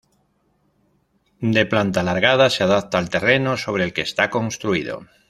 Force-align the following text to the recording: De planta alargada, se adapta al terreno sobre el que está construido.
De 1.55 1.67
planta 1.67 1.99
alargada, 1.99 2.49
se 2.49 2.63
adapta 2.63 2.97
al 2.97 3.11
terreno 3.11 3.55
sobre 3.55 3.83
el 3.83 3.93
que 3.93 4.01
está 4.01 4.31
construido. 4.31 5.05